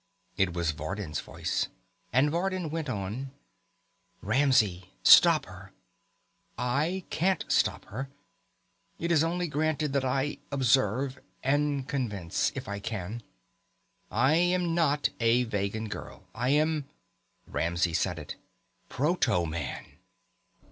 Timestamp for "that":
9.93-10.03